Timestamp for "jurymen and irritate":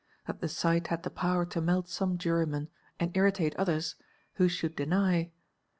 2.17-3.55